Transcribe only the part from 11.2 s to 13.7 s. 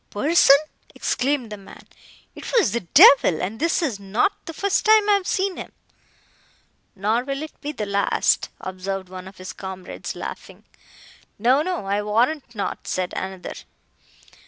"No, no, I warrant not," said another.